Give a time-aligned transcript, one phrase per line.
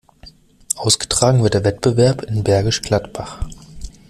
[0.77, 3.45] Ausgetragen wird der Wettbewerb in Bergisch Gladbach.